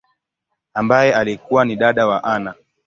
ambaye 0.73 1.13
alikua 1.15 1.65
ni 1.65 1.75
dada 1.75 2.07
wa 2.07 2.23
Anna. 2.23 2.53